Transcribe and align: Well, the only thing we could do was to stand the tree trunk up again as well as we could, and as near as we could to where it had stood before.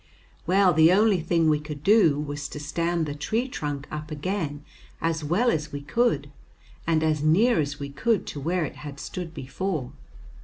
Well, 0.47 0.73
the 0.73 0.91
only 0.91 1.19
thing 1.19 1.47
we 1.47 1.59
could 1.59 1.83
do 1.83 2.19
was 2.19 2.47
to 2.49 2.59
stand 2.59 3.05
the 3.05 3.13
tree 3.13 3.47
trunk 3.47 3.87
up 3.91 4.09
again 4.09 4.65
as 4.99 5.23
well 5.23 5.51
as 5.51 5.71
we 5.71 5.81
could, 5.81 6.31
and 6.87 7.03
as 7.03 7.21
near 7.21 7.59
as 7.59 7.79
we 7.79 7.89
could 7.89 8.25
to 8.25 8.39
where 8.39 8.65
it 8.65 8.77
had 8.77 8.99
stood 8.99 9.31
before. 9.35 9.91